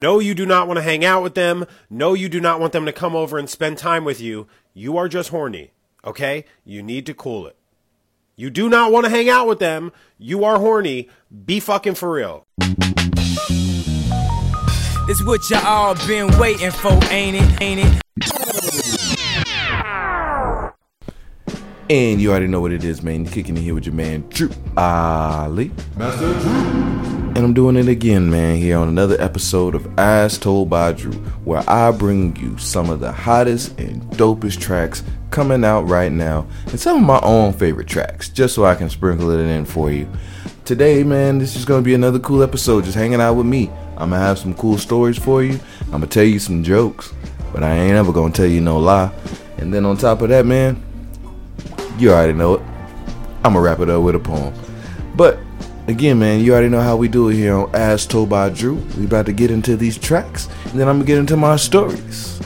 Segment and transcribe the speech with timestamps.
[0.00, 1.66] No, you do not want to hang out with them.
[1.90, 4.46] No, you do not want them to come over and spend time with you.
[4.72, 5.72] You are just horny.
[6.04, 6.44] Okay?
[6.64, 7.56] You need to cool it.
[8.36, 9.90] You do not want to hang out with them.
[10.16, 11.08] You are horny.
[11.44, 12.46] Be fucking for real.
[15.10, 17.60] It's what y'all been waiting for, ain't it?
[17.60, 18.00] Ain't it?
[21.90, 23.24] And you already know what it is, man.
[23.24, 25.72] You're kicking it here with your man Drew Ali.
[25.96, 27.17] Master Drew.
[27.38, 31.12] And I'm doing it again, man, here on another episode of As Told by Drew,
[31.44, 36.48] where I bring you some of the hottest and dopest tracks coming out right now,
[36.66, 39.92] and some of my own favorite tracks, just so I can sprinkle it in for
[39.92, 40.10] you.
[40.64, 43.70] Today, man, this is gonna be another cool episode, just hanging out with me.
[43.96, 45.60] I'm gonna have some cool stories for you.
[45.82, 47.14] I'm gonna tell you some jokes,
[47.52, 49.12] but I ain't ever gonna tell you no lie.
[49.58, 50.82] And then on top of that, man,
[52.00, 52.62] you already know it.
[53.44, 54.52] I'm gonna wrap it up with a poem.
[55.14, 55.38] But
[55.88, 58.74] again, man, you already know how we do it here on As Told by Drew.
[58.96, 62.40] We about to get into these tracks, and then I'm gonna get into my stories.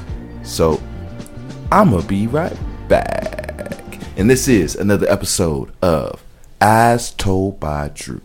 [0.45, 0.81] So
[1.71, 2.57] I'm gonna be right
[2.89, 3.99] back.
[4.17, 6.23] And this is another episode of
[6.61, 8.21] As Told by Drew.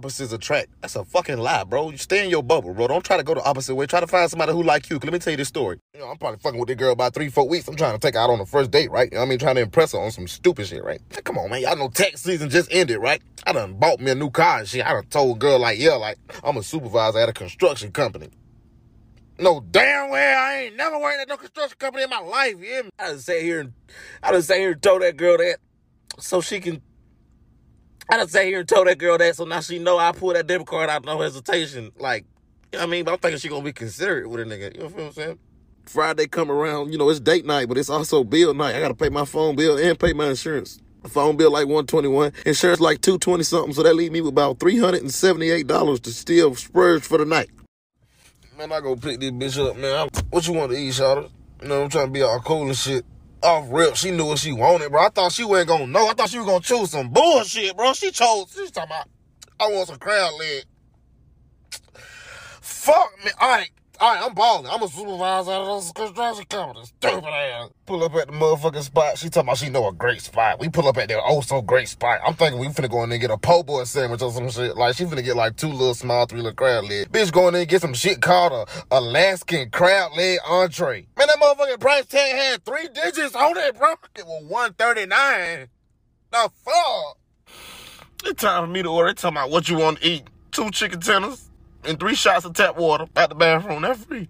[0.00, 0.70] Opposites attract.
[0.80, 1.90] That's a fucking lie, bro.
[1.90, 2.88] You stay in your bubble, bro.
[2.88, 3.84] Don't try to go the opposite way.
[3.84, 4.98] Try to find somebody who like you.
[4.98, 5.78] Let me tell you this story.
[5.92, 7.68] You know, I'm probably fucking with this girl about three, four weeks.
[7.68, 9.12] I'm trying to take her out on the first date, right?
[9.12, 9.38] You know I mean?
[9.38, 11.02] Trying to impress her on some stupid shit, right?
[11.24, 11.60] Come on, man.
[11.60, 13.20] Y'all know tax season just ended, right?
[13.46, 14.86] I done bought me a new car and shit.
[14.86, 18.30] I done told a girl like, yeah, like, I'm a supervisor at a construction company.
[19.38, 22.56] No damn well I ain't never worked at no construction company in my life.
[22.58, 22.82] Yeah.
[22.98, 23.72] I done sat here and
[24.22, 25.58] I done sat here and told that girl that
[26.18, 26.80] so she can
[28.10, 30.32] I done sat here and told that girl that so now she know I pull
[30.32, 31.92] that debit card out no hesitation.
[31.96, 32.24] Like,
[32.72, 33.04] you know what I mean?
[33.04, 34.74] But I'm thinking she gonna be considerate with a nigga.
[34.74, 35.38] You know what I'm saying?
[35.86, 38.74] Friday come around, you know, it's date night, but it's also bill night.
[38.74, 40.80] I gotta pay my phone bill and pay my insurance.
[41.06, 46.00] Phone bill like 121, insurance like 220 something, so that leave me with about $378
[46.02, 47.48] to still spurge for the night.
[48.58, 49.94] Man, I go pick this bitch up, man.
[49.94, 51.30] I'm- what you want to eat, Shawty?
[51.62, 53.04] You know, I'm trying to be all cool and shit.
[53.42, 55.02] Off rip, she knew what she wanted, bro.
[55.06, 56.08] I thought she wasn't gonna know.
[56.08, 57.92] I thought she was gonna choose some bullshit, bro.
[57.94, 59.08] She chose, she's talking about,
[59.58, 60.64] I want some crab leg.
[62.60, 63.30] Fuck me.
[63.40, 63.70] All right.
[64.02, 64.66] All right, I'm balling.
[64.66, 66.86] I'm a supervisor of this construction company.
[66.86, 67.68] Stupid ass.
[67.84, 69.18] Pull up at the motherfucking spot.
[69.18, 70.58] She talking about she know a great spot.
[70.58, 72.18] We pull up at that oh so great spot.
[72.26, 74.48] I'm thinking we finna go in there and get a po' boy sandwich or some
[74.48, 74.74] shit.
[74.74, 77.12] Like she finna get like two little small, three little crab leg.
[77.12, 81.06] Bitch going in and get some shit called a Alaskan crab leg entree.
[81.18, 83.92] Man, that motherfucking price tag had three digits on it, bro.
[84.16, 85.68] It was 139.
[86.30, 87.18] The fuck?
[88.24, 89.10] It's time for me to order.
[89.10, 90.22] It's talking about what you want to eat.
[90.52, 91.49] Two chicken tenders
[91.84, 93.82] and three shots of tap water at the bathroom.
[93.82, 94.28] That's free.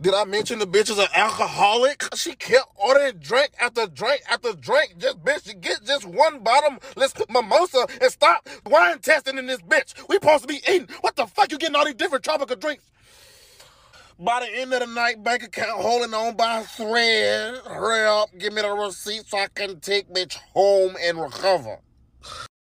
[0.00, 2.02] Did I mention the bitch is an alcoholic?
[2.16, 4.94] She kept ordering drink after drink after drink.
[4.98, 9.94] Just bitch, you get just one bottomless mimosa and stop wine testing in this bitch.
[10.08, 10.88] We supposed to be eating.
[11.02, 12.84] What the fuck you getting all these different tropical drinks?
[14.18, 17.58] By the end of the night, bank account holding on by a thread.
[17.64, 21.78] Hurry up, give me the receipt so I can take bitch home and recover.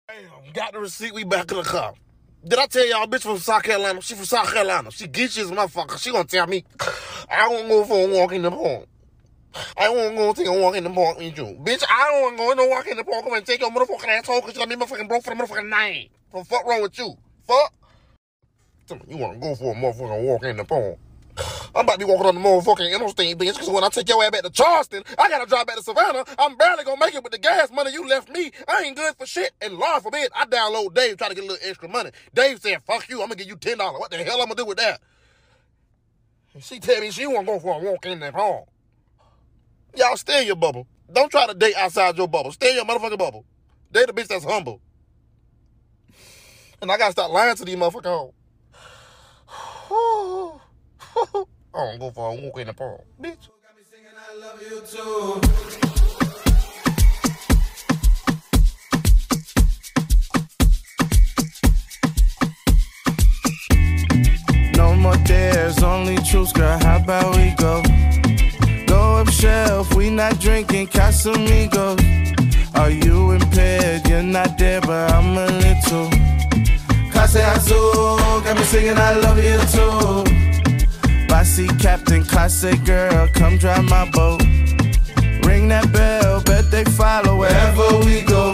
[0.08, 1.94] Damn, got the receipt, we back in the car.
[2.44, 4.00] Did I tell y'all, bitch from South Carolina?
[4.00, 4.91] She from South Carolina.
[4.91, 5.97] She you as motherfucker.
[5.99, 6.65] She gonna tell me,
[7.31, 8.89] I don't go for a walk in the park.
[9.77, 11.44] I won't go take a walk in the park with you.
[11.62, 14.09] Bitch, I don't want to go no walk in the park and take your motherfucking
[14.09, 16.11] asshole because you got me motherfucking broke for the motherfucking night.
[16.33, 17.17] What the fuck wrong with you?
[17.47, 17.75] Fuck.
[19.06, 20.97] You want to go for a motherfucking walk in the park.
[21.75, 24.23] I'm about to be walking on the motherfucking interstate, bitch, because when I take your
[24.23, 26.25] ass back to Charleston, I gotta drive back to Savannah.
[26.38, 28.52] I'm barely gonna make it with the gas money you left me.
[28.69, 29.52] I ain't good for shit.
[29.62, 32.11] And Lord forbid, I download Dave trying to get a little extra money.
[32.34, 33.79] Dave said, fuck you, I'm gonna give you $10.
[33.79, 35.00] What the hell I'm gonna do with that?
[36.61, 38.64] She tell me she wanna go for a walk in the park.
[39.96, 40.87] Y'all stay in your bubble.
[41.12, 42.52] Don't try to date outside your bubble.
[42.52, 43.44] Stay in your motherfucking bubble.
[43.90, 44.81] Date a bitch that's humble.
[46.82, 48.32] And I gotta stop lying to these motherfuckers.
[51.14, 53.49] I don't oh, go for a walk in the park, bitch.
[64.76, 66.79] No more dares, only truths, girl.
[66.79, 67.82] How about we go?
[68.87, 72.00] Go up shelf, we not drinking Casamigos.
[72.75, 74.06] Are you impaired?
[74.09, 76.09] You're not there, but I'm a little.
[77.11, 79.59] Clase Azul, got me singing I love you
[80.26, 80.42] too.
[81.52, 84.40] Bossy captain, classe girl, come drive my boat.
[85.44, 88.52] Ring that bell, bet they follow wherever we go.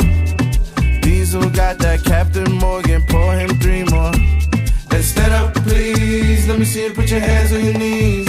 [1.00, 4.12] Diesel got that Captain Morgan, pour him three more.
[5.00, 6.48] Stand up, please.
[6.48, 8.26] Let me see you put your hands on your knees.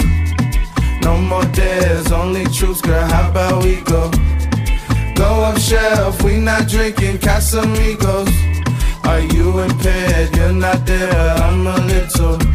[1.02, 3.04] No more dares, only truths, girl.
[3.08, 4.08] How about we go?
[5.16, 8.30] Go up shelf, we not drinking Casamigos.
[9.02, 10.36] Are you impaired?
[10.36, 12.49] You're not there, I'm a little.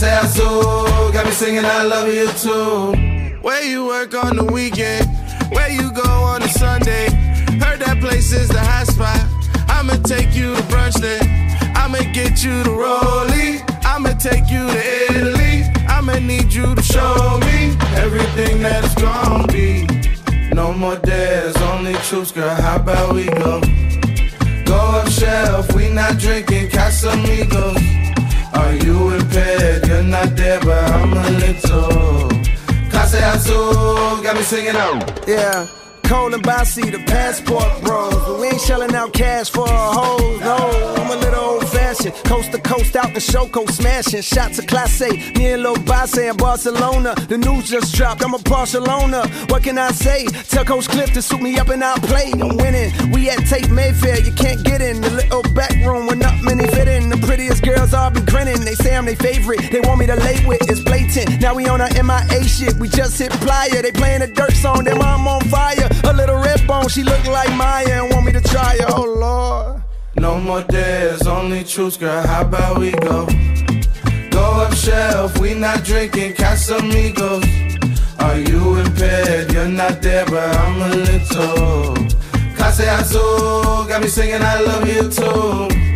[0.00, 3.38] Clase Azul, got me singing I love you too.
[3.42, 5.06] Where you work on the weekend?
[5.52, 7.10] Where you go on a Sunday?
[7.60, 9.20] Heard that place is the hot spot.
[9.68, 11.20] I'ma take you to brunch then.
[11.76, 13.60] I'ma get you to Rolly.
[13.84, 15.64] I'ma take you to Italy.
[15.86, 19.84] I'ma need you to show me everything that it's gonna be.
[20.54, 22.48] No more dares, only truths, girl.
[22.48, 23.60] How about we go?
[24.64, 28.09] Go up shelf, we not drinking Casamigos.
[28.60, 29.86] Are you impaired?
[29.88, 32.28] You're not there, but I'm a little.
[32.90, 35.26] Clase Azul, got me singing out.
[35.26, 35.66] Yeah.
[36.04, 38.14] Cole and Bossy, the passport bros.
[38.14, 40.56] But we ain't shelling out cash for a hoes, no.
[40.98, 41.49] I'm a little.
[42.30, 44.22] Coast to coast out the coast smashing.
[44.22, 45.10] Shots of Class A.
[45.36, 47.12] Me and Lil Bossy in Barcelona.
[47.28, 49.26] The news just dropped, I'm a Barcelona.
[49.48, 50.26] What can I say?
[50.46, 52.30] Tell Coach Cliff to suit me up and I'll play.
[52.32, 52.92] I'm winning.
[53.10, 55.00] We at Tate Mayfair, you can't get in.
[55.00, 57.08] The little back room where not many fit in.
[57.08, 58.60] The prettiest girls all be grinning.
[58.60, 59.68] They say I'm their favorite.
[59.72, 61.40] They want me to lay with, it's blatant.
[61.40, 62.74] Now we on our MIA shit.
[62.74, 63.82] We just hit Playa.
[63.82, 65.90] They playing a dirt song, then I'm on fire.
[66.04, 68.86] A little red bone, she look like Maya and want me to try her.
[68.86, 69.89] Oh Lord.
[70.20, 72.20] No more dares, only truths, girl.
[72.26, 73.24] How about we go?
[74.30, 77.42] Go up shelf, we not drinking Casamigos.
[78.18, 79.50] Are you impaired?
[79.50, 81.94] You're not there, but I'm a little.
[82.54, 85.89] Clase Azul, got me singing I love you too.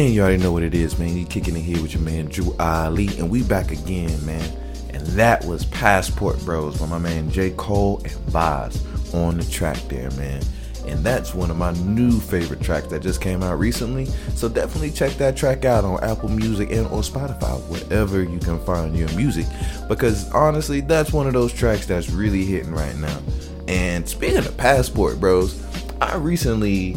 [0.00, 1.14] And you already know what it is, man.
[1.14, 4.50] You kicking it here with your man Drew Ali, and we back again, man.
[4.94, 7.50] And that was Passport Bros by my man J.
[7.50, 10.42] Cole and Bas on the track there, man.
[10.86, 14.06] And that's one of my new favorite tracks that just came out recently.
[14.36, 18.58] So definitely check that track out on Apple Music and or Spotify, wherever you can
[18.60, 19.44] find your music.
[19.86, 23.20] Because honestly, that's one of those tracks that's really hitting right now.
[23.68, 25.62] And speaking of passport, bros,
[26.00, 26.96] I recently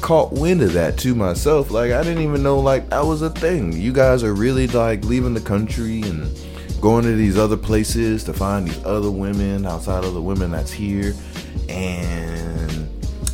[0.00, 1.70] caught wind of that to myself.
[1.70, 3.72] Like I didn't even know like that was a thing.
[3.72, 6.34] You guys are really like leaving the country and
[6.80, 10.72] going to these other places to find these other women outside of the women that's
[10.72, 11.14] here.
[11.68, 12.88] And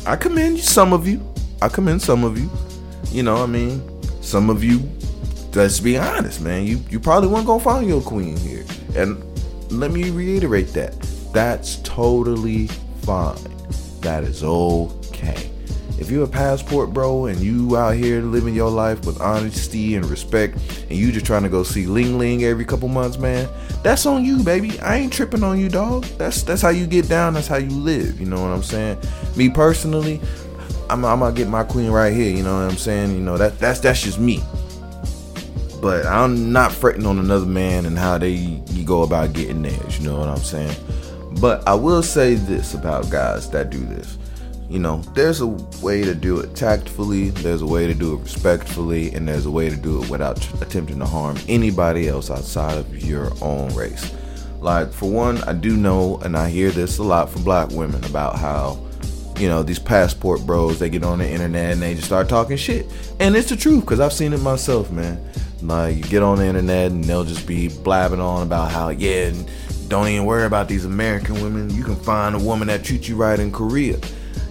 [0.05, 1.21] I commend you some of you.
[1.61, 2.49] I commend some of you.
[3.11, 3.81] You know, I mean,
[4.21, 4.89] some of you.
[5.53, 6.65] Let's be honest, man.
[6.65, 8.65] You you probably weren't gonna find your queen here.
[8.95, 9.23] And
[9.71, 10.99] let me reiterate that.
[11.31, 12.67] That's totally
[13.03, 13.37] fine.
[14.01, 15.49] That is okay.
[15.97, 20.05] If you're a passport bro and you out here living your life with honesty and
[20.05, 20.57] respect
[20.89, 23.47] and you just trying to go see Ling Ling every couple months, man,
[23.81, 24.77] that's on you, baby.
[24.81, 26.03] I ain't tripping on you, dog.
[26.17, 28.97] That's that's how you get down, that's how you live, you know what I'm saying?
[29.37, 30.19] Me personally,
[30.89, 33.11] I'm, I'm gonna get my queen right here, you know what I'm saying?
[33.11, 34.43] You know, that that's that's just me.
[35.81, 40.07] But I'm not fretting on another man and how they go about getting theirs, you
[40.07, 40.75] know what I'm saying?
[41.39, 44.17] But I will say this about guys that do this
[44.69, 45.47] you know, there's a
[45.81, 49.51] way to do it tactfully, there's a way to do it respectfully, and there's a
[49.51, 54.11] way to do it without attempting to harm anybody else outside of your own race.
[54.59, 58.03] Like, for one, I do know, and I hear this a lot from black women
[58.05, 58.79] about how,
[59.37, 62.57] you know, these passport bros, they get on the internet and they just start talking
[62.57, 62.87] shit.
[63.19, 65.23] And it's the truth, because I've seen it myself, man.
[65.61, 69.31] Like, you get on the internet and they'll just be blabbing on about how, yeah,
[69.87, 71.69] don't even worry about these American women.
[71.69, 73.99] You can find a woman that treats you right in Korea.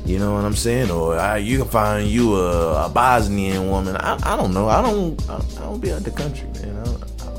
[0.05, 0.91] You know what I'm saying?
[0.91, 3.97] Or I, you can find you a, a Bosnian woman.
[3.97, 4.69] I, I don't know.
[4.69, 6.77] I don't I, I don't be out the country, man.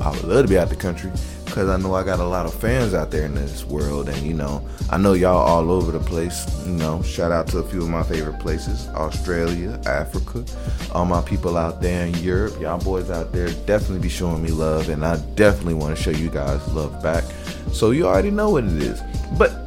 [0.00, 1.10] I, I would love to be out the country
[1.44, 4.18] because I know I got a lot of fans out there in this world, and
[4.26, 6.44] you know I know y'all all over the place.
[6.66, 10.44] You know, shout out to a few of my favorite places: Australia, Africa,
[10.92, 12.60] all my people out there in Europe.
[12.60, 16.10] Y'all boys out there definitely be showing me love, and I definitely want to show
[16.10, 17.22] you guys love back.
[17.72, 19.00] So you already know what it is,
[19.38, 19.65] but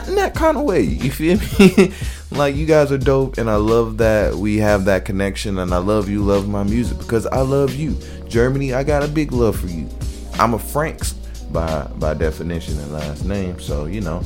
[0.00, 0.82] not in that kind of way.
[0.82, 1.92] You feel me?
[2.30, 5.78] like you guys are dope, and I love that we have that connection, and I
[5.78, 7.96] love you, love my music because I love you.
[8.28, 9.88] Germany, I got a big love for you.
[10.34, 11.12] I'm a Franks
[11.52, 14.22] by by definition and last name, so you know.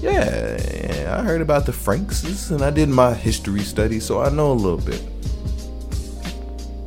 [0.00, 4.28] Yeah, yeah, I heard about the Frankses and I did my history study, so I
[4.28, 5.02] know a little bit.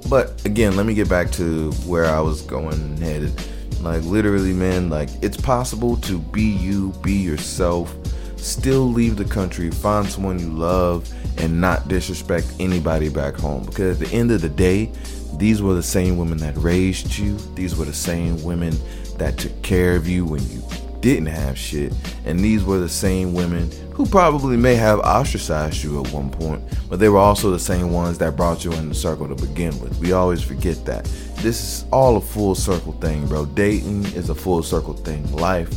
[0.07, 3.33] But again, let me get back to where I was going headed.
[3.81, 7.95] Like literally, man, like it's possible to be you, be yourself,
[8.37, 13.65] still leave the country, find someone you love, and not disrespect anybody back home.
[13.65, 14.91] Because at the end of the day,
[15.37, 17.37] these were the same women that raised you.
[17.55, 18.75] These were the same women
[19.17, 20.63] that took care of you when you
[21.01, 21.93] didn't have shit.
[22.25, 26.63] And these were the same women who probably may have ostracized you at one point,
[26.89, 29.79] but they were also the same ones that brought you in the circle to begin
[29.79, 29.97] with.
[29.99, 31.05] We always forget that.
[31.37, 33.45] This is all a full circle thing, bro.
[33.45, 35.31] Dating is a full circle thing.
[35.35, 35.69] Life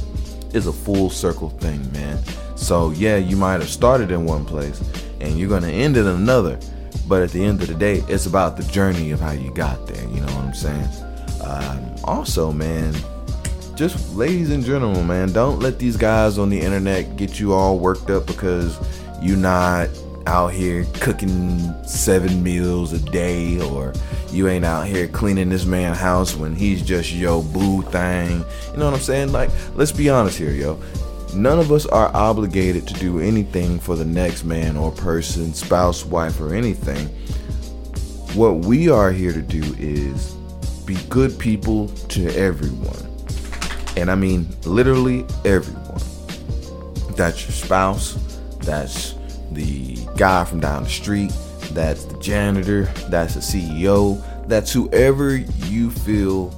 [0.54, 2.18] is a full circle thing, man.
[2.60, 4.80] So, yeah, you might have started in one place
[5.20, 6.58] and you're going to end it in another,
[7.08, 9.86] but at the end of the day, it's about the journey of how you got
[9.86, 10.04] there.
[10.08, 10.88] You know what I'm saying?
[11.42, 12.94] Um, also, man,
[13.74, 17.78] just ladies and gentlemen, man, don't let these guys on the internet get you all
[17.78, 18.78] worked up because
[19.22, 19.88] you're not
[20.26, 23.92] out here cooking seven meals a day or
[24.30, 28.44] you ain't out here cleaning this man's house when he's just yo boo thing.
[28.70, 29.32] You know what I'm saying?
[29.32, 30.78] Like, let's be honest here, yo.
[31.34, 36.04] None of us are obligated to do anything for the next man or person, spouse,
[36.04, 37.06] wife, or anything.
[38.36, 40.32] What we are here to do is
[40.84, 43.10] be good people to everyone
[43.96, 46.00] and I mean literally everyone.
[47.16, 48.14] That's your spouse,
[48.60, 49.14] that's
[49.52, 51.32] the guy from down the street,
[51.72, 56.50] that's the janitor, that's the CEO, that's whoever you feel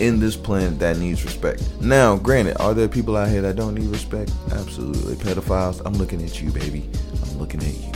[0.00, 1.62] in this planet that needs respect.
[1.80, 4.30] Now, granted, are there people out here that don't need respect?
[4.52, 5.14] Absolutely.
[5.16, 6.88] Pedophiles, I'm looking at you, baby.
[7.22, 7.92] I'm looking at you.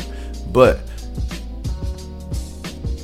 [0.53, 0.81] But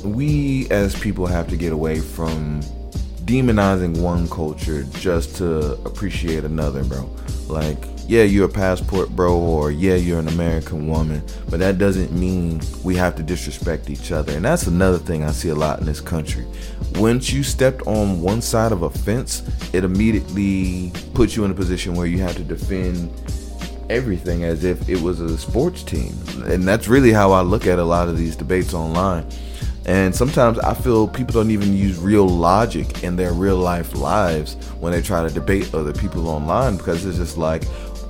[0.03, 2.61] we as people have to get away from
[3.25, 7.09] demonizing one culture just to appreciate another, bro.
[7.47, 12.11] Like, yeah, you're a passport bro, or yeah, you're an American woman, but that doesn't
[12.11, 14.33] mean we have to disrespect each other.
[14.35, 16.47] And that's another thing I see a lot in this country.
[16.95, 21.53] Once you stepped on one side of a fence, it immediately puts you in a
[21.53, 23.13] position where you have to defend
[23.91, 26.15] everything as if it was a sports team.
[26.45, 29.23] And that's really how I look at a lot of these debates online.
[29.85, 34.53] And sometimes I feel people don't even use real logic in their real life lives
[34.79, 37.63] when they try to debate other people online because it's just like,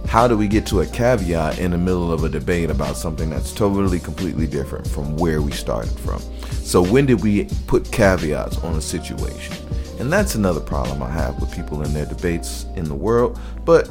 [0.09, 3.29] How do we get to a caveat in the middle of a debate about something
[3.29, 6.19] that's totally, completely different from where we started from?
[6.63, 9.55] So, when did we put caveats on a situation?
[9.99, 13.39] And that's another problem I have with people in their debates in the world.
[13.65, 13.85] But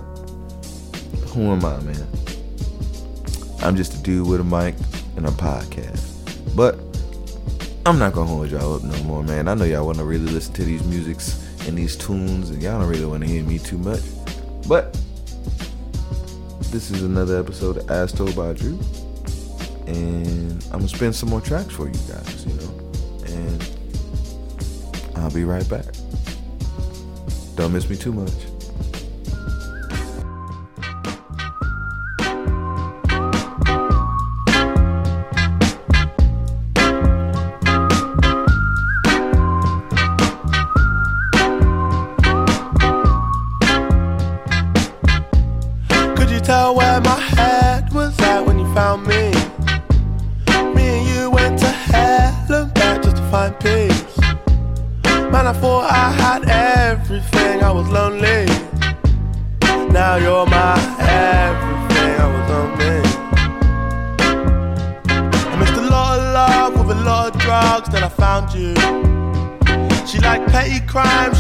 [1.28, 2.08] who am I, man?
[3.60, 4.75] I'm just a dude with a mic
[5.16, 6.02] and a podcast.
[6.56, 6.80] But
[7.87, 9.46] I'm not gonna hold y'all up no more, man.
[9.46, 12.88] I know y'all wanna really listen to these musics and these tunes, and y'all don't
[12.88, 14.02] really wanna hear me too much.
[14.66, 14.98] But
[16.70, 18.78] this is another episode of As Told by Drew.
[19.87, 22.92] And I'm gonna spin some more tracks for you guys, you know.
[23.26, 23.78] And
[25.16, 25.87] I'll be right back.
[27.56, 28.48] Don't miss me too much.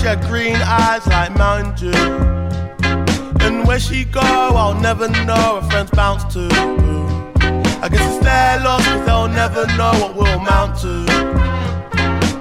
[0.08, 2.04] Had green eyes like Mountain Dew.
[3.44, 5.60] And where she go, I'll never know.
[5.60, 6.48] Her friends bounce to.
[7.84, 10.94] I guess it's their loss, cause they'll never know what we'll amount to.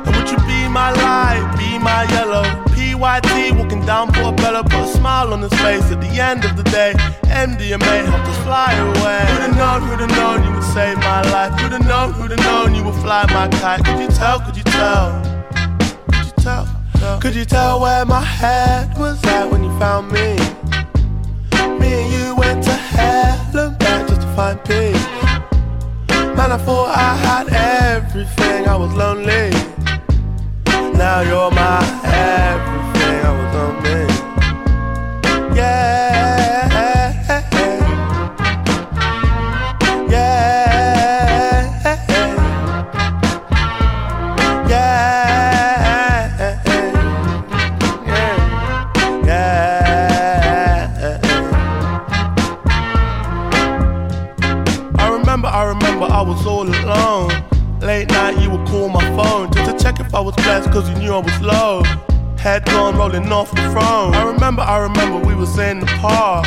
[0.06, 2.46] And would you be my light, be my yellow?
[2.72, 6.64] PYT walking down Portobello, put a smile on his face at the end of the
[6.64, 6.94] day.
[7.24, 9.28] MDMA helped us fly away.
[9.28, 11.52] Who'd have known, who'd have known you would save my life?
[11.60, 13.84] Who'd have known, who'd have known you would fly my kite?
[13.84, 15.37] Could you tell, could you tell?
[17.22, 17.82] Could you tell?
[17.82, 20.36] Where my head was at when you found me?
[21.80, 25.06] Me and you went to hell and back just to find peace.
[26.38, 27.48] Man, I thought I had
[27.96, 29.50] everything, I was lonely.
[30.98, 34.06] Now you're my everything, I was lonely.
[35.56, 36.77] Yeah.
[55.98, 57.80] Remember, I was all alone.
[57.80, 60.90] Late night, you would call my phone just to check if I was blessed, cause
[60.90, 61.84] you knew I was low.
[62.38, 64.14] Head gone rolling off the throne.
[64.14, 66.46] I remember, I remember we was in the park.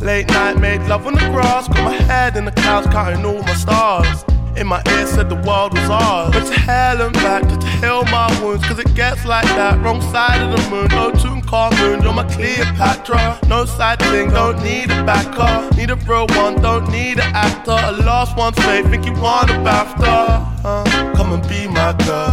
[0.00, 1.68] Late night, made love on the grass.
[1.68, 4.24] Got my head in the clouds, counting all my stars.
[4.56, 6.32] In my ear said the world was ours.
[6.32, 9.80] But to hell and back to heal my wounds, cause it gets like that.
[9.82, 12.00] Wrong side of the moon, no tune car moon.
[12.02, 13.38] You're my Cleopatra.
[13.46, 15.54] No side thing, don't need a backer.
[15.76, 17.78] Need a real one, don't need an actor.
[17.90, 20.16] A lost one's faith, think you want a BAFTA.
[20.64, 22.32] Uh, come and be my girl.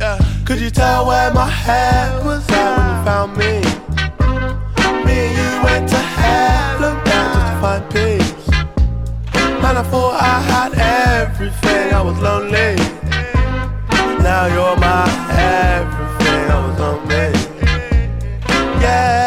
[0.00, 0.18] Yeah.
[0.44, 3.54] Could you tell where my head was at when you found me?
[5.06, 8.48] Me and you went to hell and back just to find peace.
[9.62, 10.72] Man, I thought I had
[11.20, 12.74] everything, I was lonely.
[14.28, 17.37] Now you're my everything, I was lonely.
[18.80, 19.17] Yeah.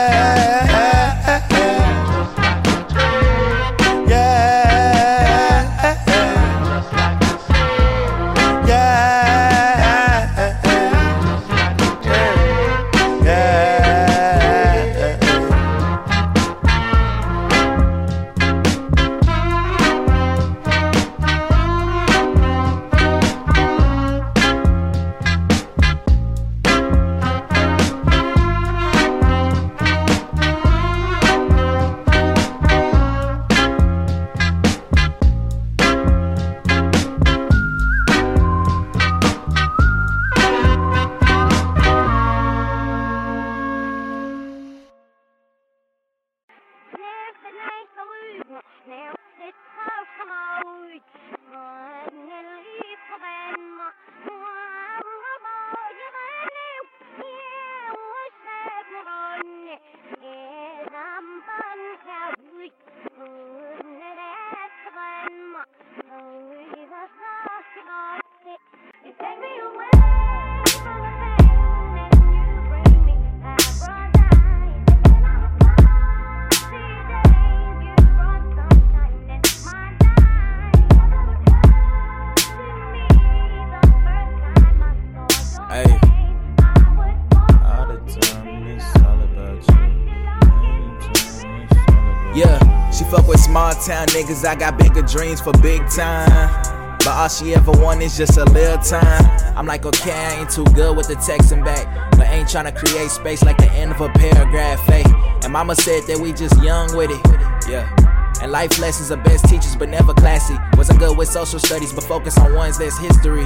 [94.32, 96.30] Niggas, I got bigger dreams for big time.
[97.00, 99.58] But all she ever want is just a little time.
[99.58, 102.12] I'm like, okay, I ain't too good with the texting back.
[102.12, 105.04] But ain't tryna create space like the end of a paragraph, hey.
[105.44, 107.22] And mama said that we just young with it,
[107.70, 107.90] yeah.
[108.42, 110.56] And life lessons are best teachers, but never classy.
[110.78, 113.46] Wasn't good with social studies, but focus on ones that's history.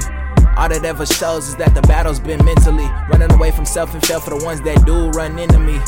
[0.58, 4.06] All that ever shows is that the battle's been mentally running away from self and
[4.06, 5.80] fell for the ones that do run into me.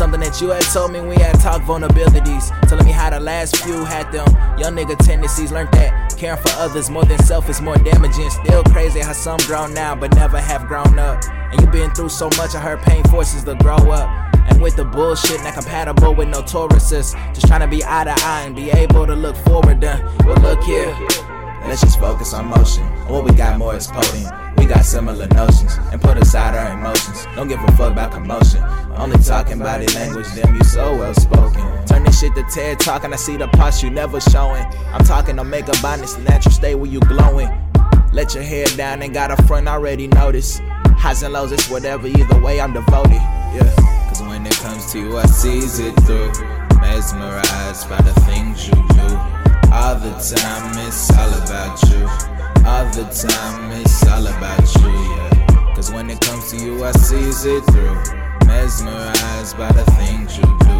[0.00, 3.54] Something that you had told me we had talk vulnerabilities, telling me how the last
[3.58, 4.26] few had them
[4.58, 5.52] young nigga tendencies.
[5.52, 8.30] Learned that caring for others more than self is more damaging.
[8.30, 11.22] Still crazy how some grown now but never have grown up.
[11.28, 14.08] And you been through so much, I heard pain forces to grow up.
[14.48, 17.12] And with the bullshit not compatible with no Tauruses.
[17.34, 19.80] Just trying to be eye to eye and be able to look forward.
[19.80, 20.02] Done.
[20.24, 20.96] Well, look here.
[21.68, 22.84] Let's just focus on motion.
[23.06, 24.49] What we got more is potent.
[24.70, 27.26] Got similar notions and put aside our emotions.
[27.34, 28.62] Don't give a fuck about commotion.
[28.96, 31.86] Only talking body language, damn you so well spoken.
[31.86, 34.64] Turn this shit to TED talk and I see the parts you never showing.
[34.92, 37.50] I'm talking to make bonus, the natural state where you glowing.
[38.12, 40.60] Let your hair down and got a front already notice.
[40.98, 42.06] Highs and lows, it's whatever.
[42.06, 43.10] Either way, I'm devoted.
[43.52, 43.74] Yeah.
[44.06, 46.30] Cause when it comes to you, I sees it through.
[46.78, 49.16] Mesmerized by the things you do.
[49.72, 52.39] All the time, it's all about you.
[52.66, 55.74] All the time, it's all about you, yeah.
[55.74, 57.96] Cause when it comes to you, I sees it through.
[58.46, 60.78] Mesmerized by the things you do.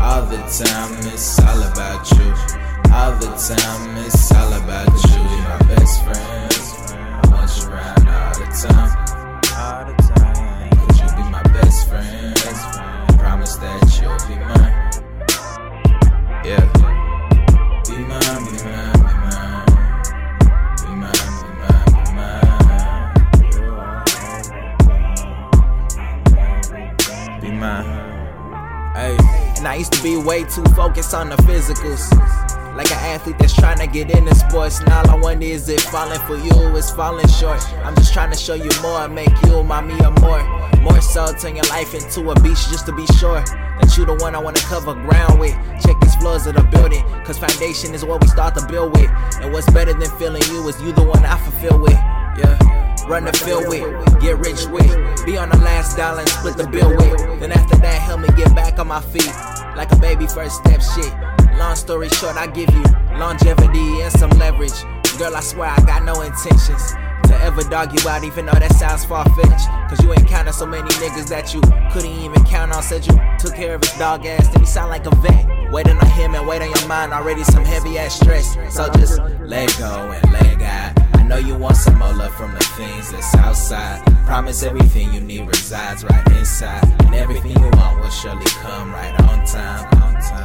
[0.00, 2.30] All the time, it's all about you.
[2.92, 5.20] All the time, it's all about you.
[5.20, 6.52] You're my best friend.
[6.94, 8.90] I want you around all the time.
[9.58, 10.70] All the time.
[10.86, 12.36] Could you be my best friend?
[13.18, 14.74] Promise that you'll be mine.
[16.44, 16.64] Yeah.
[17.88, 18.57] Be mine,
[30.02, 32.10] be way too focused on the physicals.
[32.76, 34.80] Like an athlete that's trying to get into sports.
[34.82, 37.60] Now all I wonder is it falling for you is falling short.
[37.84, 40.42] I'm just trying to show you more, make you my me or more.
[40.80, 44.14] More so, turn your life into a beach just to be sure that you the
[44.14, 45.54] one I wanna cover ground with.
[45.84, 49.10] Check these floors of the building, cause foundation is what we start to build with.
[49.40, 51.98] And what's better than feeling you is you the one I fulfill with.
[52.38, 52.78] Yeah.
[53.08, 56.66] Run the field with, get rich with, be on the last dollar and split the
[56.66, 57.40] bill with.
[57.40, 59.32] Then after that, help me get back on my feet,
[59.78, 61.14] like a baby first step shit.
[61.56, 62.82] Long story short, I give you
[63.16, 64.74] longevity and some leverage.
[65.18, 66.92] Girl, I swear I got no intentions
[67.28, 69.68] to ever dog you out, even though that sounds far fetched.
[69.88, 71.60] Cause you encountered so many niggas that you
[71.92, 72.82] couldn't even count on.
[72.82, 75.46] Said you took care of his dog ass, then he sound like a vet.
[75.70, 78.56] Waiting on him and wait on your mind, already some heavy ass stress.
[78.74, 80.87] So just let go and let God.
[81.28, 84.02] Know you want some more love from the things that's outside.
[84.24, 86.82] Promise everything you need resides right inside.
[87.00, 89.86] And everything you want will surely come right on time.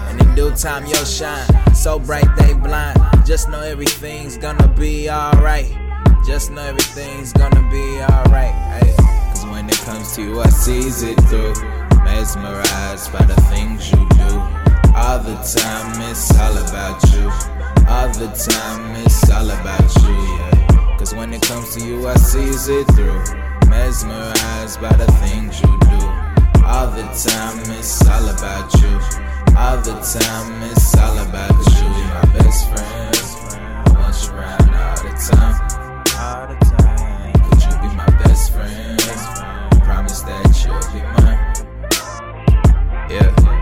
[0.09, 1.47] And in due time, you'll shine.
[1.73, 2.99] So bright they blind.
[3.25, 5.71] Just know everything's gonna be alright.
[6.27, 8.53] Just know everything's gonna be alright.
[9.29, 11.53] Cause when it comes to you, I sees it through.
[12.03, 14.31] Mesmerized by the things you do.
[14.93, 17.31] All the time, it's all about you.
[17.87, 20.42] All the time, it's all about you, yeah.
[21.03, 23.19] Cause when it comes to you, I sees it through.
[23.67, 25.99] Mesmerized by the things you do.
[26.63, 28.87] All the time, it's all about you.
[29.57, 31.89] All the time, it's all about you.
[31.91, 33.15] You're my best friend.
[33.83, 35.55] I want you around all the time.
[36.23, 37.33] All the time.
[37.49, 38.97] Could you be my best friend?
[39.83, 41.39] Promise that you'll be mine.
[43.09, 43.52] Yeah.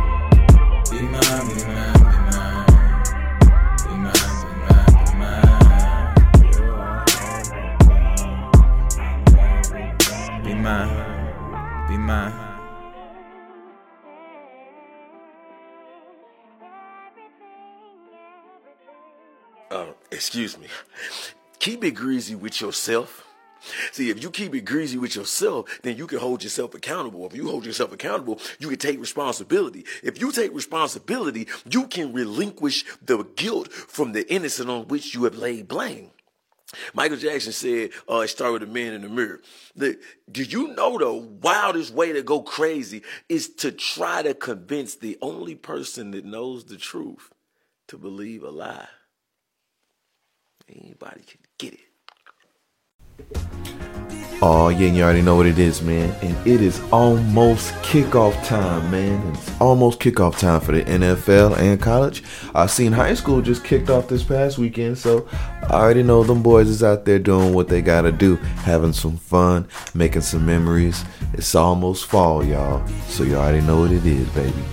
[20.32, 20.68] Excuse me,
[21.60, 23.28] keep it greasy with yourself.
[23.92, 27.26] See, if you keep it greasy with yourself, then you can hold yourself accountable.
[27.26, 29.84] If you hold yourself accountable, you can take responsibility.
[30.02, 35.26] If you take responsibility, you can relinquish the guilt from the innocent on which you
[35.26, 36.12] have laid blame.
[36.94, 39.42] Michael Jackson said, uh, it started with a man in the mirror.
[39.76, 40.00] The,
[40.32, 45.18] do you know the wildest way to go crazy is to try to convince the
[45.22, 47.34] only person that knows the truth
[47.90, 48.88] to believe a lie?
[50.74, 51.80] Anybody can get it.
[54.44, 56.16] Oh yeah, you already know what it is, man.
[56.22, 59.34] And it is almost kickoff time, man.
[59.34, 62.24] It's almost kickoff time for the NFL and college.
[62.56, 66.42] I seen high school just kicked off this past weekend, so I already know them
[66.42, 71.04] boys is out there doing what they gotta do, having some fun, making some memories.
[71.34, 72.88] It's almost fall, y'all.
[73.08, 74.64] So you already know what it is, baby.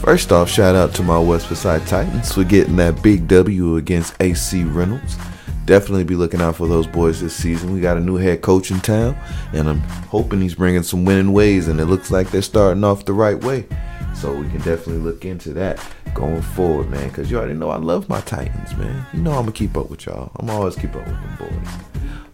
[0.00, 4.14] First off, shout out to my West Side Titans for getting that big W against
[4.20, 5.16] AC Reynolds.
[5.64, 7.72] Definitely be looking out for those boys this season.
[7.72, 9.16] We got a new head coach in town,
[9.52, 13.06] and I'm hoping he's bringing some winning ways, and it looks like they're starting off
[13.06, 13.66] the right way.
[14.14, 17.08] So we can definitely look into that going forward, man.
[17.08, 19.06] Because you already know I love my Titans, man.
[19.12, 20.30] You know I'm gonna keep up with y'all.
[20.36, 21.68] I'm always keep up with them boys.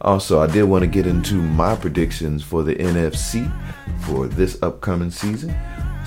[0.02, 3.50] Also, I did want to get into my predictions for the NFC
[4.00, 5.54] for this upcoming season.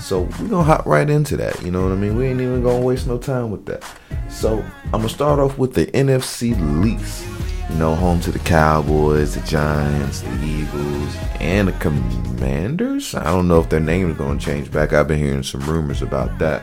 [0.04, 1.62] So we're gonna hop right into that.
[1.62, 2.14] You know what I mean?
[2.14, 3.82] We ain't even gonna waste no time with that.
[4.28, 6.50] So I'm gonna start off with the NFC
[6.84, 7.26] East.
[7.70, 13.14] You know, home to the Cowboys, the Giants, the Eagles, and the Commanders.
[13.14, 14.92] I don't know if their name is gonna change back.
[14.92, 16.62] I've been hearing some rumors about that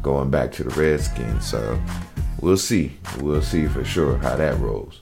[0.00, 1.50] going back to the Redskins.
[1.50, 1.82] So
[2.40, 2.96] we'll see.
[3.18, 5.00] We'll see for sure how that rolls.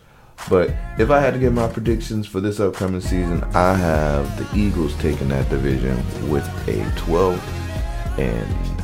[0.49, 4.59] But if I had to give my predictions for this upcoming season, I have the
[4.59, 5.97] Eagles taking that division
[6.31, 7.66] with a 12
[8.19, 8.83] and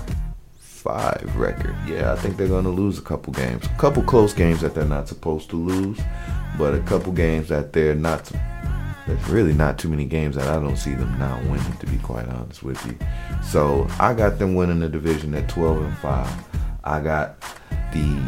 [0.58, 1.76] 5 record.
[1.86, 3.64] Yeah, I think they're going to lose a couple games.
[3.66, 6.00] A couple close games that they're not supposed to lose,
[6.58, 8.30] but a couple games that they're not
[9.06, 11.98] there's really not too many games that I don't see them not winning to be
[11.98, 12.96] quite honest with you.
[13.42, 16.44] So, I got them winning the division at 12 and 5.
[16.84, 17.40] I got
[17.92, 18.22] the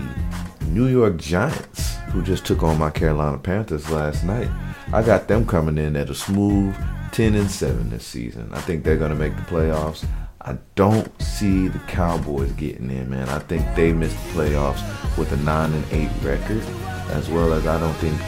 [0.66, 4.48] New York Giants, who just took on my Carolina Panthers last night.
[4.92, 6.74] I got them coming in at a smooth
[7.12, 8.50] 10 and 7 this season.
[8.52, 10.04] I think they're going to make the playoffs.
[10.46, 13.30] I don't see the Cowboys getting in, man.
[13.30, 16.62] I think they missed the playoffs with a 9 and 8 record,
[17.08, 18.18] as well as I don't think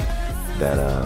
[0.59, 1.05] that uh,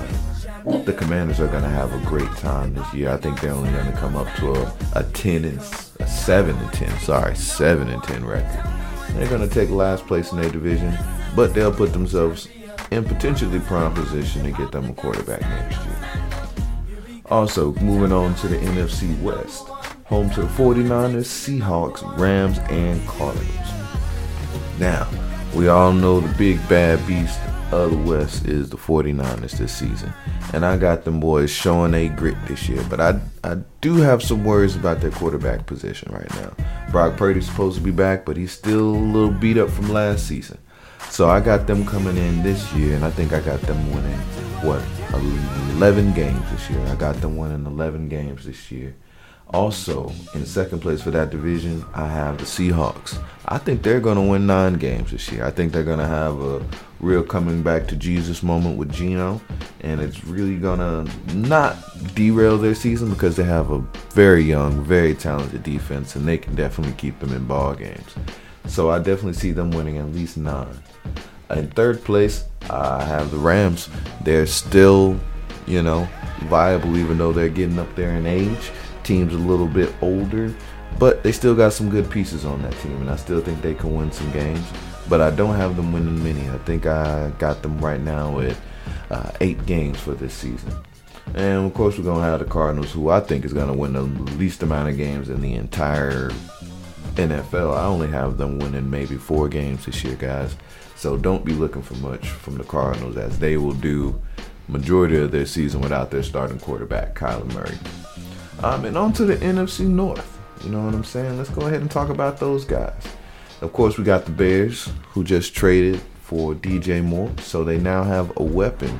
[0.84, 3.10] the Commanders are going to have a great time this year.
[3.10, 5.58] I think they're only going to come up to a, a 10 and
[5.98, 8.70] a 7 and 10, sorry, 7 and 10 record.
[9.14, 10.96] They're going to take last place in their division,
[11.34, 12.48] but they'll put themselves
[12.92, 17.24] in potentially prime position to get them a quarterback next year.
[17.26, 19.69] Also, moving on to the NFC West,
[20.10, 23.48] home to the 49ers, Seahawks, Rams, and Cardinals.
[24.80, 25.08] Now,
[25.54, 27.38] we all know the big bad beast
[27.70, 30.12] of the West is the 49ers this season.
[30.52, 32.84] And I got them boys showing a grit this year.
[32.90, 36.56] But I I do have some worries about their quarterback position right now.
[36.90, 40.26] Brock Purdy's supposed to be back, but he's still a little beat up from last
[40.26, 40.58] season.
[41.08, 44.18] So I got them coming in this year, and I think I got them winning,
[44.62, 44.82] what,
[45.76, 46.84] 11 games this year.
[46.86, 48.94] I got them winning 11 games this year.
[49.52, 53.20] Also, in second place for that division, I have the Seahawks.
[53.46, 55.44] I think they're going to win nine games this year.
[55.44, 56.64] I think they're going to have a
[57.00, 59.40] real coming back to Jesus moment with Geno,
[59.80, 61.76] and it's really going to not
[62.14, 63.78] derail their season because they have a
[64.12, 68.14] very young, very talented defense, and they can definitely keep them in ball games.
[68.66, 70.78] So I definitely see them winning at least nine.
[71.50, 73.88] In third place, I have the Rams.
[74.22, 75.18] They're still,
[75.66, 76.08] you know,
[76.42, 78.70] viable even though they're getting up there in age.
[79.10, 80.54] Team's a little bit older,
[81.00, 83.74] but they still got some good pieces on that team, and I still think they
[83.74, 84.64] can win some games.
[85.08, 86.48] But I don't have them winning many.
[86.48, 88.56] I think I got them right now at
[89.10, 90.72] uh, eight games for this season.
[91.34, 94.02] And of course, we're gonna have the Cardinals, who I think is gonna win the
[94.02, 96.30] least amount of games in the entire
[97.16, 97.76] NFL.
[97.76, 100.54] I only have them winning maybe four games this year, guys.
[100.94, 104.22] So don't be looking for much from the Cardinals, as they will do
[104.68, 107.76] majority of their season without their starting quarterback, Kyler Murray.
[108.62, 110.38] Um, and on to the NFC North.
[110.62, 111.38] You know what I'm saying?
[111.38, 113.02] Let's go ahead and talk about those guys.
[113.62, 118.04] Of course, we got the Bears, who just traded for DJ Moore, so they now
[118.04, 118.98] have a weapon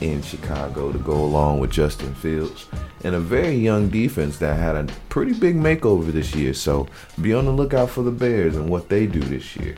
[0.00, 2.66] in Chicago to go along with Justin Fields
[3.04, 6.54] and a very young defense that had a pretty big makeover this year.
[6.54, 6.86] So
[7.20, 9.76] be on the lookout for the Bears and what they do this year.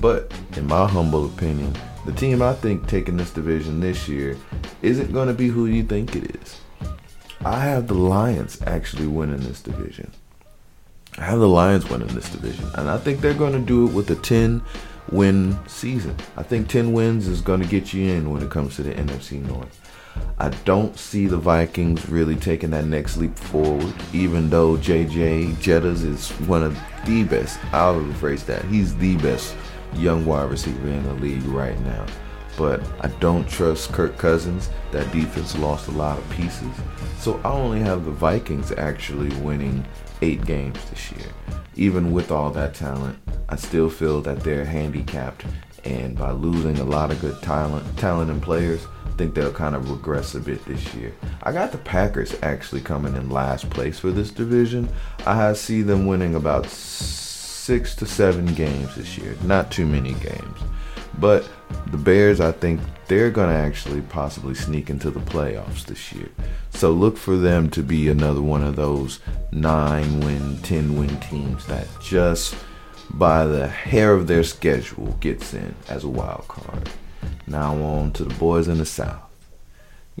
[0.00, 4.36] But in my humble opinion, the team I think taking this division this year
[4.80, 6.61] isn't going to be who you think it is.
[7.44, 10.12] I have the Lions actually winning this division.
[11.18, 13.92] I have the Lions winning this division, and I think they're going to do it
[13.92, 14.62] with a 10
[15.10, 16.16] win season.
[16.36, 18.94] I think 10 wins is going to get you in when it comes to the
[18.94, 19.80] NFC North.
[20.38, 26.04] I don't see the Vikings really taking that next leap forward, even though JJ Jettas
[26.04, 27.58] is one of the best.
[27.72, 28.64] I'll rephrase that.
[28.66, 29.56] He's the best
[29.94, 32.06] young wide receiver in the league right now.
[32.62, 34.70] But I don't trust Kirk Cousins.
[34.92, 36.70] That defense lost a lot of pieces.
[37.18, 39.84] So I only have the Vikings actually winning
[40.20, 41.26] eight games this year.
[41.74, 45.44] Even with all that talent, I still feel that they're handicapped.
[45.82, 49.74] And by losing a lot of good talent, talent and players, I think they'll kind
[49.74, 51.12] of regress a bit this year.
[51.42, 54.88] I got the Packers actually coming in last place for this division.
[55.26, 59.34] I see them winning about six to seven games this year.
[59.42, 60.58] Not too many games.
[61.18, 61.48] But
[61.90, 66.30] the Bears, I think they're going to actually possibly sneak into the playoffs this year.
[66.70, 69.20] So look for them to be another one of those
[69.50, 72.54] nine win, 10 win teams that just
[73.10, 76.88] by the hair of their schedule gets in as a wild card.
[77.46, 79.20] Now on to the boys in the South.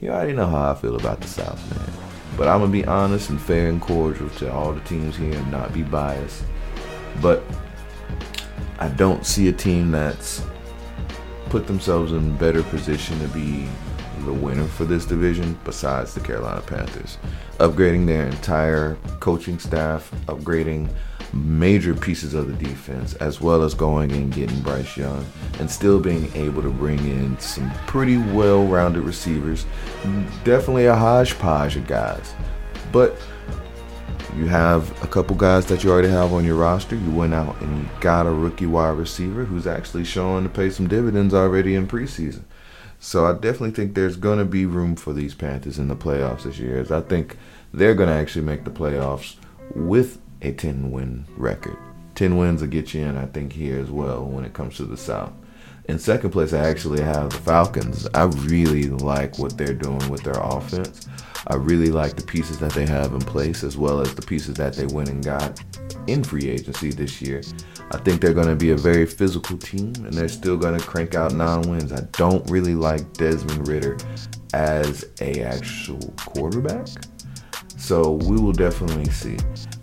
[0.00, 2.08] You already know how I feel about the South, man.
[2.36, 5.50] But I'm gonna be honest and fair and cordial to all the teams here and
[5.50, 6.44] not be biased.
[7.20, 7.42] But
[8.78, 10.42] I don't see a team that's
[11.52, 13.68] put themselves in better position to be
[14.24, 17.18] the winner for this division besides the Carolina Panthers.
[17.58, 20.88] Upgrading their entire coaching staff, upgrading
[21.34, 25.26] major pieces of the defense, as well as going and getting Bryce Young,
[25.58, 29.66] and still being able to bring in some pretty well rounded receivers.
[30.44, 32.32] Definitely a hodgepodge of guys.
[32.92, 33.18] But
[34.36, 36.96] you have a couple guys that you already have on your roster.
[36.96, 40.70] You went out and you got a rookie wide receiver who's actually showing to pay
[40.70, 42.42] some dividends already in preseason.
[42.98, 46.44] So I definitely think there's going to be room for these Panthers in the playoffs
[46.44, 46.78] this year.
[46.78, 47.36] As I think
[47.74, 49.36] they're going to actually make the playoffs
[49.74, 51.76] with a 10 win record.
[52.14, 54.84] 10 wins will get you in, I think, here as well when it comes to
[54.84, 55.32] the South.
[55.86, 58.06] In second place, I actually have the Falcons.
[58.14, 61.08] I really like what they're doing with their offense.
[61.46, 64.54] I really like the pieces that they have in place as well as the pieces
[64.54, 65.62] that they went and got
[66.06, 67.42] in free agency this year.
[67.90, 70.84] I think they're going to be a very physical team and they're still going to
[70.84, 71.92] crank out nine wins.
[71.92, 73.96] I don't really like Desmond Ridder
[74.54, 76.88] as a actual quarterback.
[77.76, 79.36] So we will definitely see.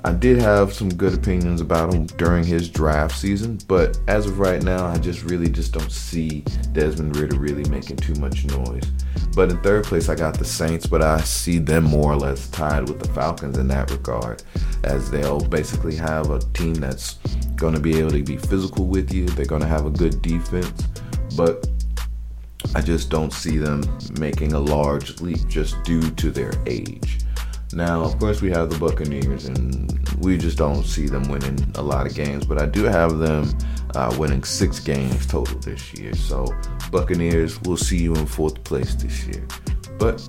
[0.05, 4.39] I did have some good opinions about him during his draft season, but as of
[4.39, 8.89] right now, I just really just don't see Desmond Ridder really making too much noise.
[9.35, 12.47] But in third place, I got the Saints, but I see them more or less
[12.49, 14.41] tied with the Falcons in that regard,
[14.83, 17.15] as they'll basically have a team that's
[17.55, 19.25] going to be able to be physical with you.
[19.25, 20.87] They're going to have a good defense,
[21.35, 21.67] but
[22.73, 23.83] I just don't see them
[24.17, 27.19] making a large leap just due to their age.
[27.73, 31.81] Now, of course, we have the Buccaneers, and we just don't see them winning a
[31.81, 32.45] lot of games.
[32.45, 33.55] But I do have them
[33.95, 36.13] uh, winning six games total this year.
[36.15, 36.47] So,
[36.91, 39.47] Buccaneers, we'll see you in fourth place this year.
[39.99, 40.27] But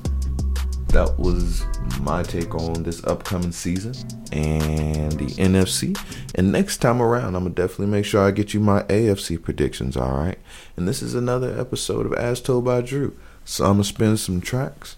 [0.89, 1.65] that was
[2.01, 3.95] my take on this upcoming season
[4.33, 5.99] and the NFC.
[6.35, 9.97] And next time around, I'm gonna definitely make sure I get you my AFC predictions.
[9.97, 10.39] All right.
[10.77, 13.17] And this is another episode of As Told by Drew.
[13.45, 14.97] So I'm gonna spin some tracks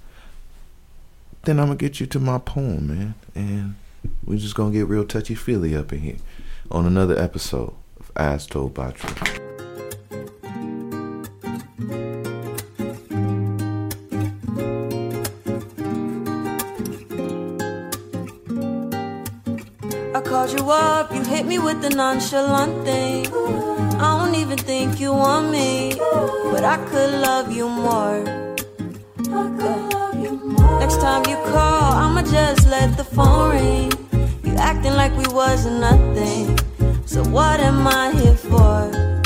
[1.44, 3.14] then I'm gonna get you to my poem, man.
[3.34, 3.74] And
[4.24, 6.16] we're just gonna get real touchy feely up in here
[6.70, 9.10] on another episode of As Told by Drew.
[20.14, 23.26] I called you up, you hit me with the nonchalant thing.
[24.00, 28.42] I don't even think you want me, but I could love you more.
[30.80, 33.92] Next time you call, I'ma just let the phone ring.
[34.44, 36.58] You acting like we wasn't nothing.
[37.06, 39.21] So what am I here for?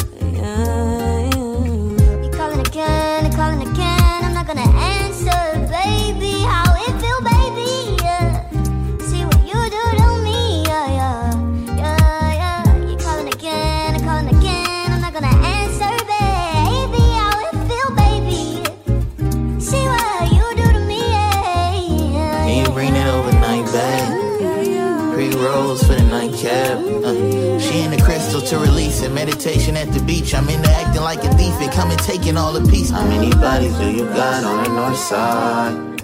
[25.16, 26.76] Rolls for the nightcap.
[26.76, 29.10] Uh, she in the crystal to release it.
[29.10, 30.34] Meditation at the beach.
[30.34, 32.90] I'm into acting like a thief and coming taking all the peace.
[32.90, 35.96] How many bodies do you got on the north side?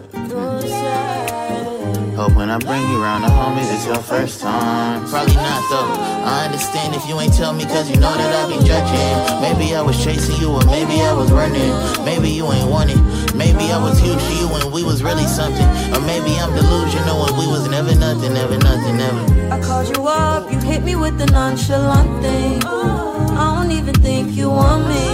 [2.17, 5.07] Hope when I bring you around the homies, it's your first time.
[5.09, 5.93] Probably not though.
[6.25, 9.43] I understand if you ain't tell me, cause you know that I be judging.
[9.43, 11.73] Maybe I was chasing you, or maybe I was running.
[12.05, 12.97] Maybe you ain't want it.
[13.35, 15.67] Maybe I was huge to you when we was really something.
[15.95, 19.53] Or maybe I'm delusional when we was never nothing, never nothing, never.
[19.53, 22.63] I called you up, you hit me with the nonchalant thing.
[22.65, 25.05] I don't even think you want me,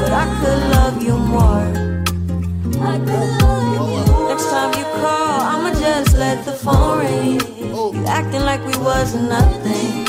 [0.00, 1.64] but I could love you more.
[4.28, 7.40] Next time you call, I'ma just let the phone ring.
[7.94, 10.06] You acting like we wasn't nothing.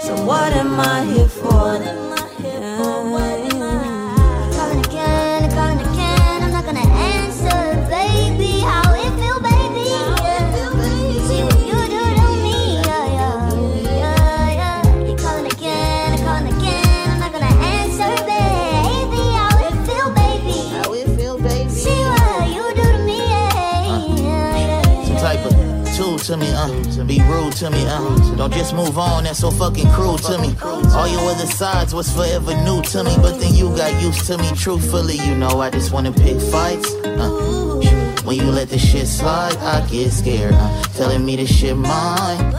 [0.00, 2.17] So what am I here for?
[27.48, 27.84] Rude to me.
[27.86, 30.54] Uh, don't just move on, that's so fucking cruel to me.
[30.62, 34.38] All your other sides was forever new to me, but then you got used to
[34.38, 34.50] me.
[34.54, 36.92] Truthfully, you know I just wanna pick fights.
[37.04, 37.30] Uh,
[38.24, 40.54] when you let the shit slide, I get scared.
[40.54, 42.54] Uh, telling me this shit mine.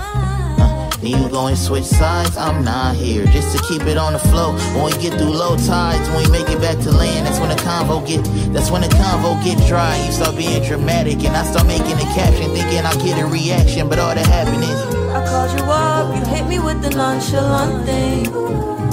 [1.01, 3.25] Then you go and switch sides, I'm not here.
[3.27, 4.51] Just to keep it on the flow.
[4.75, 7.47] When we get through low tides, when we make it back to land, that's when
[7.47, 9.95] the convo get that's when the convo get dry.
[10.05, 13.87] You start being dramatic and I start making a caption, thinking I'll get a reaction,
[13.87, 14.79] but all that happened is
[15.15, 18.27] I called you up, you hit me with the nonchalant thing.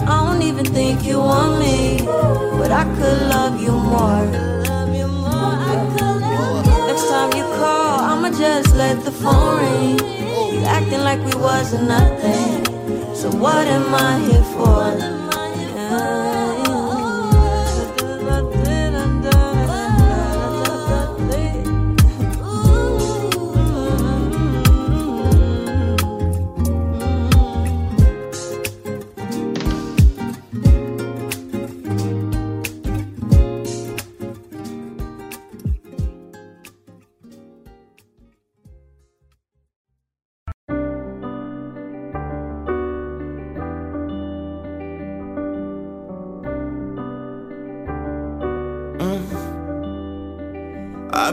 [0.07, 4.23] I don't even think you want me, but I could love you more.
[4.71, 10.26] Love you more, I could Next time you call, I'ma just let the phone ring.
[10.65, 12.65] Acting like we wasn't nothing.
[13.15, 15.26] So what am I here for?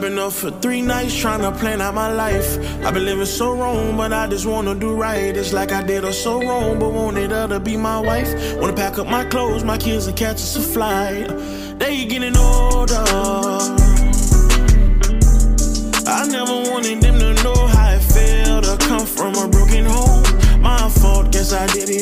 [0.03, 2.57] Been up for three nights trying to plan out my life.
[2.83, 5.33] I've been living so wrong, but I just wanna do right.
[5.37, 8.29] It's like I did her so wrong, but wanted her to be my wife.
[8.57, 11.29] Wanna pack up my clothes, my kids, and catch us a flight.
[11.79, 13.05] They getting older.
[16.19, 20.23] I never wanted them to know how it felt to come from a broken home.
[20.61, 21.92] My fault, guess I did it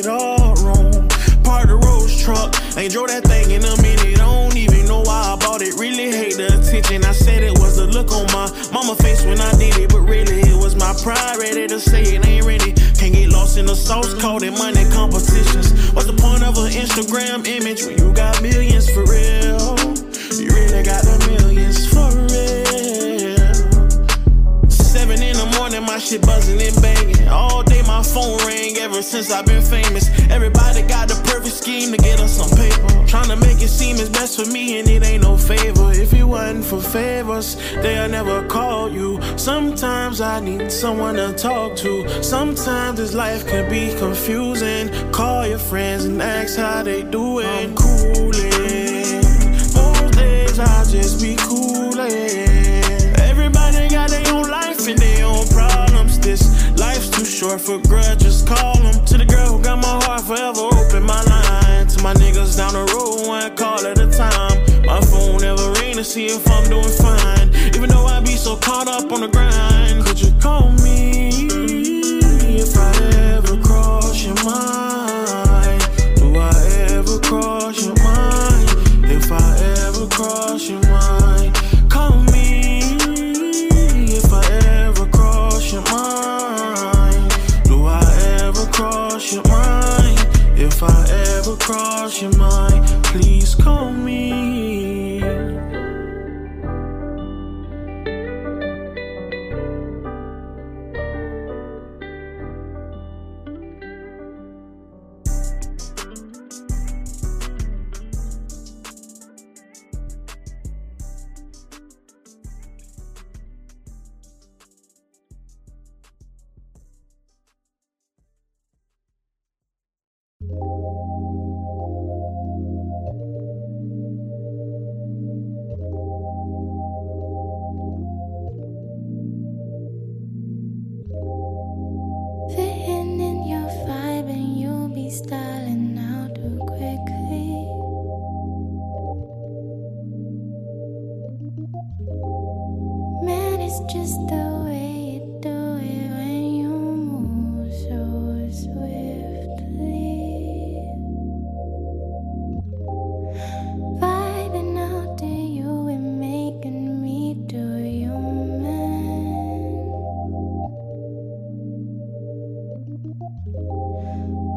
[8.92, 11.38] my face when I did it, but really it was my pride.
[11.38, 12.74] Ready to say it ain't ready.
[13.00, 15.92] Can't get lost in the sauce, called it money competitions.
[15.94, 19.80] What's the point of an Instagram image when you got millions for real?
[20.36, 23.54] You really got the millions for real.
[24.70, 27.30] Seven in the morning, my shit buzzing and banging.
[27.30, 27.71] All day
[28.02, 30.10] my phone ring ever since I've been famous.
[30.32, 33.08] Everybody got the perfect scheme to get us some paper.
[33.08, 35.92] Trying to make it seem it's best for me and it ain't no favor.
[35.92, 39.20] If it wasn't for favors, they'll never call you.
[39.38, 42.24] Sometimes I need someone to talk to.
[42.24, 44.90] Sometimes this life can be confusing.
[45.12, 47.46] Call your friends and ask how they doing.
[47.46, 49.22] I'm coolin'.
[49.76, 51.51] Most days I just be coolin'.
[57.42, 58.44] Short for grudges.
[58.44, 61.02] Call them to the girl who got my heart forever open.
[61.02, 64.58] My line to my niggas down the road, one call at a time.
[64.86, 67.50] My phone never ring to see if I'm doing fine.
[67.76, 69.71] Even though I be so caught up on the grind,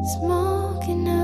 [0.05, 1.14] Smoking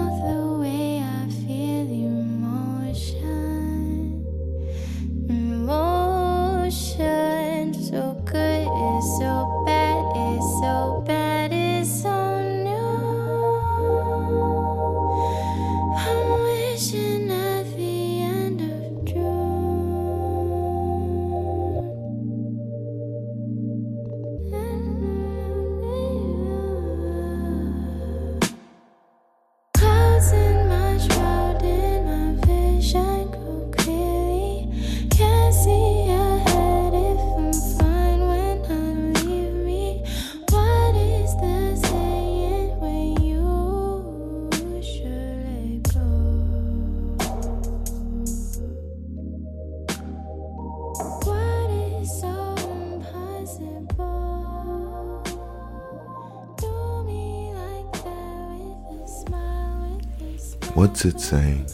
[61.01, 61.65] What's it saying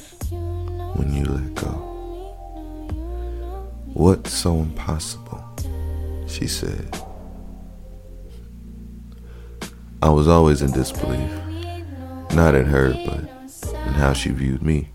[0.95, 1.67] when you let go?
[3.93, 5.43] What's so impossible?
[6.27, 6.97] She said.
[10.01, 11.29] I was always in disbelief,
[12.31, 13.29] not at her, but
[13.73, 14.87] in how she viewed me.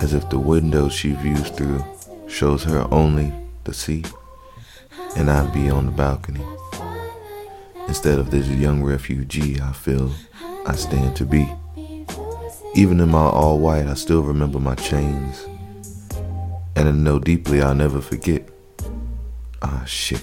[0.00, 1.84] As if the window she views through
[2.28, 3.30] shows her only
[3.64, 4.06] the sea,
[5.18, 6.46] and I'd be on the balcony.
[7.88, 10.12] Instead of this young refugee, I feel
[10.64, 11.46] I stand to be.
[12.76, 15.46] Even in my all white, I still remember my chains.
[16.76, 18.46] And I know deeply I'll never forget.
[19.62, 20.22] Ah, shit.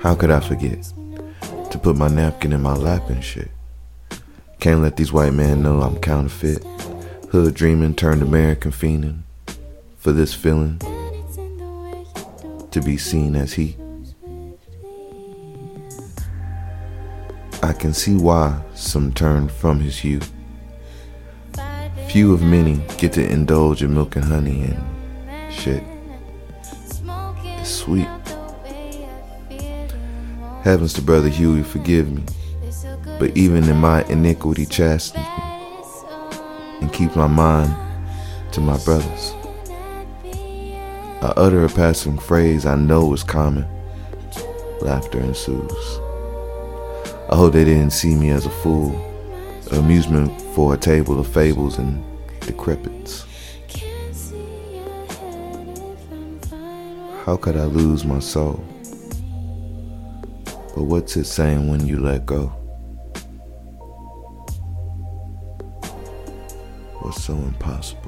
[0.00, 0.90] How could I forget?
[1.72, 3.50] To put my napkin in my lap and shit.
[4.60, 6.64] Can't let these white men know I'm counterfeit.
[7.32, 9.20] Hood dreaming turned American fiending.
[9.98, 10.78] For this feeling
[12.70, 13.76] to be seen as he.
[17.62, 20.20] I can see why some turned from his hue.
[22.16, 25.82] Few of many get to indulge in milk and honey and shit.
[27.44, 28.08] It's sweet.
[30.62, 32.22] Heavens to Brother Huey, forgive me.
[33.18, 36.38] But even in my iniquity, chastens me
[36.80, 37.76] and keep my mind
[38.52, 39.34] to my brothers.
[41.20, 43.66] I utter a passing phrase I know is common.
[44.80, 46.00] Laughter ensues.
[47.30, 48.94] I hope they didn't see me as a fool,
[49.72, 52.02] amusement for a table of fables and
[52.40, 53.24] decrepits.
[57.24, 58.62] How could I lose my soul?
[60.74, 62.46] But what's it saying when you let go?
[67.00, 68.05] What's so impossible?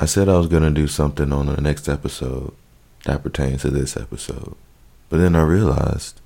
[0.00, 2.54] I said I was going to do something on the next episode
[3.04, 4.56] that pertains to this episode.
[5.10, 6.22] But then I realized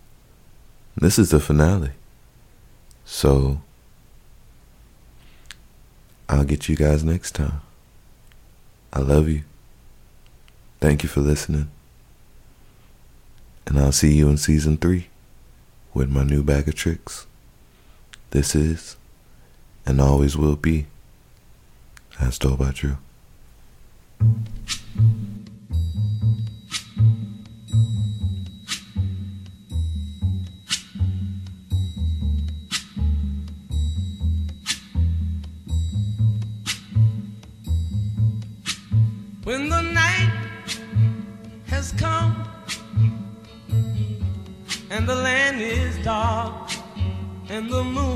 [0.95, 1.91] this is the finale.
[3.05, 3.63] So
[6.29, 7.63] I'll get you guys next time.
[8.93, 9.43] I love you.
[10.79, 11.69] Thank you for listening.
[13.67, 15.09] And I'll see you in season three
[15.93, 17.27] with my new bag of tricks.
[18.31, 18.97] This is
[19.85, 20.87] and always will be
[22.21, 22.99] as told by Drew.
[39.45, 40.33] When the night
[41.67, 42.49] has come
[44.91, 46.71] and the land is dark
[47.51, 48.14] and the moon